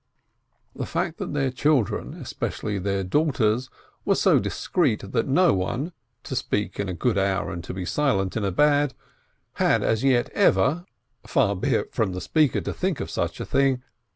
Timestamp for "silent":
7.85-8.35